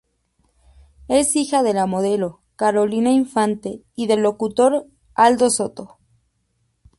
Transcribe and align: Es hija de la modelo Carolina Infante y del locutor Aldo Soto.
Es 1.09 1.35
hija 1.35 1.61
de 1.61 1.75
la 1.75 1.85
modelo 1.85 2.41
Carolina 2.55 3.11
Infante 3.11 3.83
y 3.93 4.07
del 4.07 4.23
locutor 4.23 4.87
Aldo 5.13 5.51
Soto. 5.51 5.99